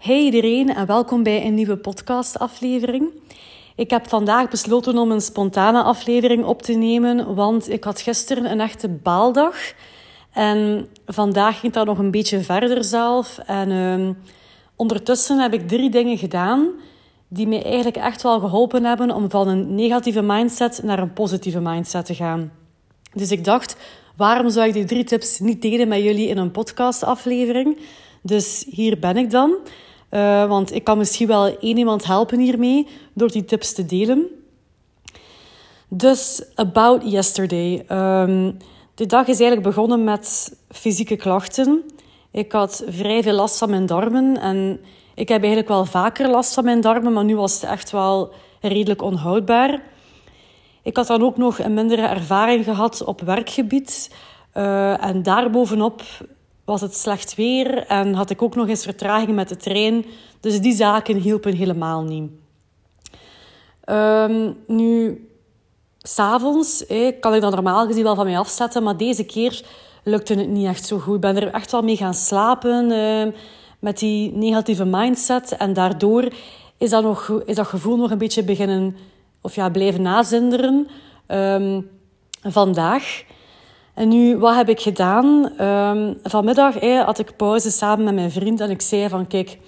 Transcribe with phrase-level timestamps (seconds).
[0.00, 3.12] Hey iedereen en welkom bij een nieuwe podcastaflevering.
[3.76, 8.50] Ik heb vandaag besloten om een spontane aflevering op te nemen, want ik had gisteren
[8.50, 9.56] een echte baaldag.
[10.32, 13.38] En vandaag ging dat nog een beetje verder zelf.
[13.38, 14.10] En uh,
[14.76, 16.70] ondertussen heb ik drie dingen gedaan
[17.28, 21.60] die mij eigenlijk echt wel geholpen hebben om van een negatieve mindset naar een positieve
[21.60, 22.52] mindset te gaan.
[23.14, 23.76] Dus ik dacht,
[24.16, 27.78] waarom zou ik die drie tips niet delen met jullie in een podcastaflevering?
[28.22, 29.56] Dus hier ben ik dan.
[30.10, 34.26] Uh, want ik kan misschien wel één iemand helpen hiermee door die tips te delen.
[35.88, 37.84] Dus, about yesterday.
[37.88, 38.56] Um,
[38.94, 41.84] de dag is eigenlijk begonnen met fysieke klachten.
[42.30, 44.80] Ik had vrij veel last van mijn darmen en
[45.14, 48.32] ik heb eigenlijk wel vaker last van mijn darmen, maar nu was het echt wel
[48.60, 49.82] redelijk onhoudbaar.
[50.82, 54.14] Ik had dan ook nog een mindere ervaring gehad op werkgebied.
[54.54, 56.02] Uh, en daarbovenop
[56.70, 60.04] was het slecht weer en had ik ook nog eens vertraging met de trein.
[60.40, 62.30] Dus die zaken hielpen helemaal niet.
[63.84, 65.28] Um, nu,
[65.98, 69.62] s'avonds eh, kan ik dan normaal gezien wel van mij afzetten, maar deze keer
[70.04, 71.14] lukte het niet echt zo goed.
[71.14, 73.32] Ik ben er echt wel mee gaan slapen uh,
[73.78, 75.56] met die negatieve mindset.
[75.56, 76.32] En daardoor
[76.78, 78.96] is dat, nog, is dat gevoel nog een beetje beginnen,
[79.40, 80.88] of ja, blijven nazinderen.
[81.28, 81.90] Um,
[82.42, 83.24] vandaag.
[84.00, 85.52] En nu, wat heb ik gedaan?
[85.60, 89.58] Um, vanmiddag eh, had ik pauze samen met mijn vriend en ik zei van, kijk,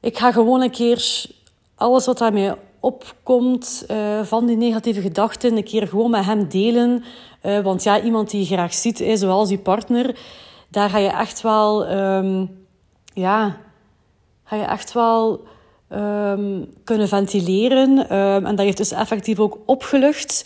[0.00, 1.24] ik ga gewoon een keer
[1.74, 7.04] alles wat daarmee opkomt uh, van die negatieve gedachten, een keer gewoon met hem delen.
[7.42, 10.18] Uh, want ja, iemand die je graag ziet, eh, zoals je partner,
[10.68, 12.64] daar ga je echt wel, um,
[13.14, 13.56] ja,
[14.44, 15.46] ga je echt wel
[15.92, 18.08] um, kunnen ventileren.
[18.08, 20.44] En dat heeft dus effectief ook opgelucht.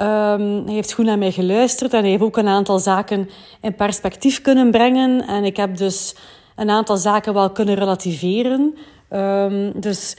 [0.00, 3.28] Um, hij heeft goed naar mij geluisterd en hij heeft ook een aantal zaken
[3.60, 5.26] in perspectief kunnen brengen.
[5.26, 6.14] En ik heb dus
[6.56, 8.74] een aantal zaken wel kunnen relativeren.
[9.10, 10.16] Um, dus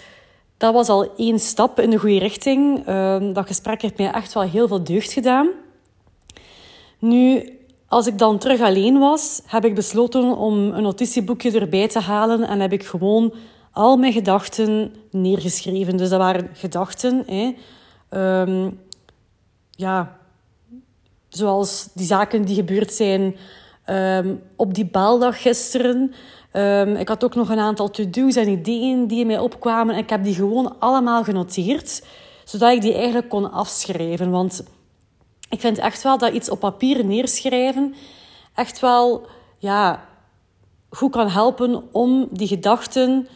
[0.58, 2.88] dat was al één stap in de goede richting.
[2.88, 5.50] Um, dat gesprek heeft mij echt wel heel veel deugd gedaan.
[7.00, 7.50] Nu,
[7.88, 12.44] als ik dan terug alleen was, heb ik besloten om een notitieboekje erbij te halen
[12.44, 13.34] en heb ik gewoon
[13.72, 15.98] al mijn gedachten neergeschreven.
[15.98, 17.24] Dus dat waren gedachten.
[17.26, 17.56] Hè.
[19.76, 20.18] Ja,
[21.30, 23.36] zoals die zaken die gebeurd zijn
[23.90, 26.14] um, op die baaldag gisteren.
[26.54, 29.96] Um, ik had ook nog een aantal to-do's en ideeën die in mij opkwamen.
[29.96, 32.04] En ik heb die gewoon allemaal genoteerd,
[32.44, 34.30] zodat ik die eigenlijk kon afschrijven.
[34.30, 34.64] Want
[35.50, 37.94] ik vind echt wel dat iets op papier neerschrijven
[38.54, 40.06] echt wel ja,
[40.90, 43.28] goed kan helpen om die gedachten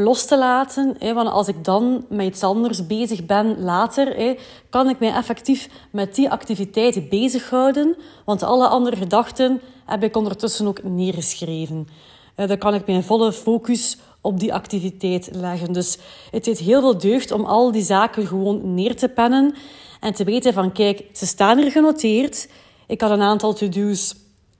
[0.00, 0.94] los te laten.
[0.98, 4.34] Hè, want als ik dan met iets anders bezig ben later, hè,
[4.70, 7.96] kan ik mij effectief met die activiteit bezighouden.
[8.24, 11.88] Want alle andere gedachten heb ik ondertussen ook neergeschreven.
[12.34, 15.72] Dan kan ik mijn volle focus op die activiteit leggen.
[15.72, 15.98] Dus
[16.30, 19.54] het heeft heel veel deugd om al die zaken gewoon neer te pennen
[20.00, 22.48] en te weten van kijk, ze staan er genoteerd.
[22.86, 24.14] Ik kan een aantal to-do's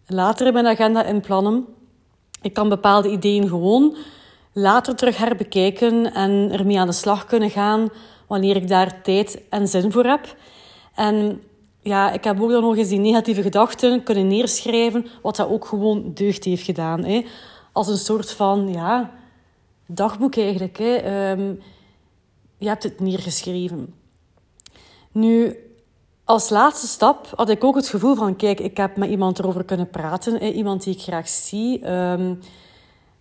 [0.07, 1.65] later in mijn agenda inplannen.
[2.43, 3.97] Ik kan bepaalde ideeën gewoon
[4.53, 7.89] later terug herbekijken en ermee aan de slag kunnen gaan
[8.27, 10.37] wanneer ik daar tijd en zin voor heb.
[10.95, 11.43] En
[11.81, 15.65] ja, ik heb ook dan nog eens die negatieve gedachten kunnen neerschrijven, wat dat ook
[15.65, 17.05] gewoon deugd heeft gedaan.
[17.05, 17.25] Hè.
[17.73, 19.11] Als een soort van ja,
[19.87, 20.79] dagboek eigenlijk.
[20.79, 21.31] Hè.
[21.31, 21.61] Um,
[22.59, 23.95] je hebt het neergeschreven.
[25.13, 25.57] Nu,
[26.25, 29.65] als laatste stap had ik ook het gevoel van, kijk, ik heb met iemand erover
[29.65, 30.43] kunnen praten.
[30.43, 31.93] Iemand die ik graag zie.
[31.93, 32.41] Um,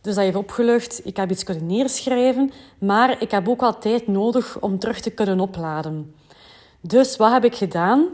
[0.02, 1.02] dus dat heeft opgelucht.
[1.04, 2.52] Ik heb iets kunnen neerschrijven.
[2.78, 6.16] Maar ik heb ook wel tijd nodig om terug te kunnen opladen.
[6.82, 8.08] Dus wat heb ik gedaan?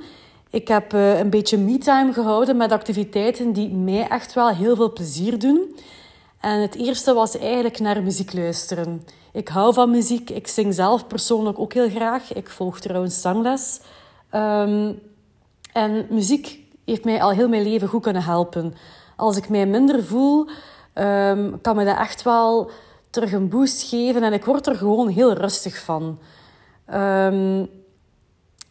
[0.50, 4.94] Ik heb uh, een beetje me-time gehouden met activiteiten die mij echt wel heel veel
[4.94, 5.76] plezier doen.
[6.40, 9.04] En het eerste was eigenlijk naar muziek luisteren.
[9.32, 10.30] Ik hou van muziek.
[10.30, 12.34] Ik zing zelf persoonlijk ook heel graag.
[12.34, 13.80] Ik volg trouwens zangles.
[14.36, 15.00] Um,
[15.74, 18.74] en muziek heeft mij al heel mijn leven goed kunnen helpen.
[19.16, 20.48] Als ik mij minder voel,
[20.94, 22.70] um, kan me dat echt wel
[23.10, 24.24] terug een boost geven.
[24.24, 26.20] En ik word er gewoon heel rustig van.
[26.94, 27.70] Um,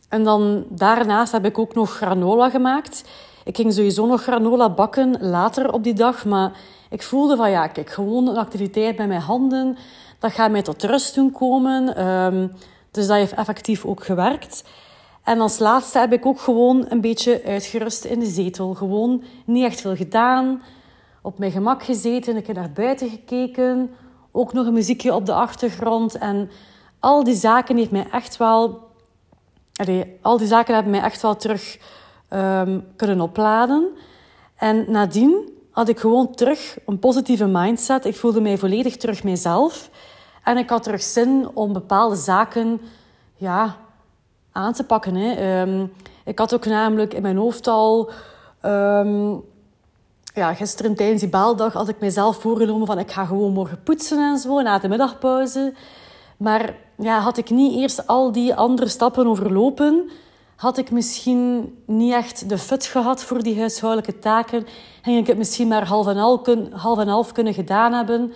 [0.09, 3.05] en dan daarnaast heb ik ook nog granola gemaakt.
[3.45, 6.25] Ik ging sowieso nog granola bakken later op die dag.
[6.25, 6.53] Maar
[6.91, 9.77] ik voelde van ja, kijk, gewoon een activiteit bij mijn handen.
[10.19, 12.07] Dat gaat mij tot rust doen komen.
[12.09, 12.53] Um,
[12.91, 14.65] dus dat heeft effectief ook gewerkt.
[15.23, 18.75] En als laatste heb ik ook gewoon een beetje uitgerust in de zetel.
[18.75, 20.63] Gewoon niet echt veel gedaan
[21.23, 23.91] op mijn gemak gezeten, ik heb naar buiten gekeken,
[24.31, 26.19] ook nog een muziekje op de achtergrond.
[26.19, 26.51] En
[26.99, 28.91] al die zaken heeft mij echt wel...
[30.21, 31.79] Al die zaken hebben mij echt wel terug
[32.31, 33.89] um, kunnen opladen.
[34.57, 38.05] En nadien had ik gewoon terug een positieve mindset.
[38.05, 39.91] Ik voelde mij volledig terug mijzelf.
[40.45, 42.81] En ik had terug zin om bepaalde zaken
[43.37, 43.77] ja,
[44.53, 45.15] aan te pakken.
[45.15, 45.33] Hè.
[45.33, 45.87] Ehm,
[46.25, 48.11] ik had ook namelijk in mijn hoofd al...
[48.65, 49.45] Um,
[50.35, 54.19] ja, gisteren tijdens die baaldag had ik mezelf voorgenomen van ik ga gewoon morgen poetsen
[54.19, 55.75] en zo na de middagpauze.
[56.37, 60.11] Maar ja, had ik niet eerst al die andere stappen overlopen,
[60.57, 64.67] had ik misschien niet echt de fit gehad voor die huishoudelijke taken.
[65.03, 66.41] Ging ik het misschien maar half en half,
[66.71, 68.33] half, en half kunnen gedaan hebben.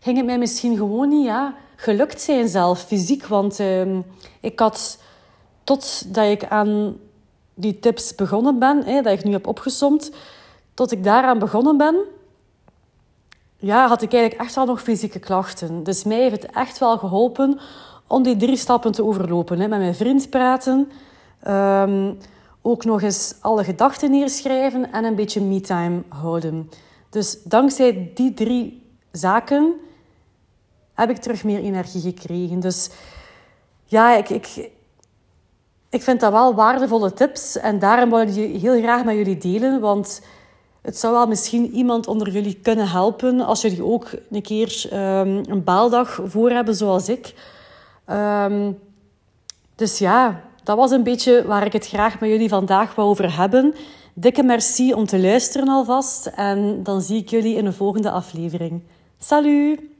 [0.00, 3.26] Ging het mij misschien gewoon niet ja, gelukt zijn zelf, fysiek.
[3.26, 3.98] Want uh,
[4.40, 4.98] ik had,
[5.64, 6.96] totdat ik aan
[7.54, 10.10] die tips begonnen ben, dat ik nu heb opgesomd,
[10.76, 11.96] tot ik daaraan begonnen ben,
[13.56, 15.82] ja, had ik eigenlijk echt wel nog fysieke klachten.
[15.82, 17.58] Dus mij heeft het echt wel geholpen
[18.06, 19.60] om die drie stappen te overlopen.
[19.60, 19.68] Hè.
[19.68, 20.92] Met mijn vriend praten,
[21.40, 22.12] ehm,
[22.62, 26.70] ook nog eens alle gedachten neerschrijven en een beetje me-time houden.
[27.10, 28.82] Dus dankzij die drie
[29.12, 29.74] zaken
[30.94, 32.60] heb ik terug meer energie gekregen.
[32.60, 32.90] Dus
[33.84, 34.70] ja, ik, ik,
[35.88, 37.56] ik vind dat wel waardevolle tips.
[37.56, 39.80] En daarom wil ik die heel graag met jullie delen.
[39.80, 40.20] Want
[40.86, 45.40] het zou wel misschien iemand onder jullie kunnen helpen als jullie ook een keer um,
[45.48, 47.34] een baaldag voor hebben, zoals ik.
[48.10, 48.78] Um,
[49.74, 53.36] dus ja, dat was een beetje waar ik het graag met jullie vandaag wou over
[53.36, 53.74] hebben.
[54.14, 56.26] Dikke merci om te luisteren alvast.
[56.26, 58.82] En dan zie ik jullie in de volgende aflevering.
[59.18, 59.95] Salut!